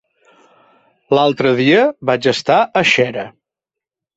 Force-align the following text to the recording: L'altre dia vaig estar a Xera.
L'altre 1.17 1.51
dia 1.61 1.83
vaig 2.11 2.31
estar 2.33 2.59
a 2.83 2.87
Xera. 2.95 3.29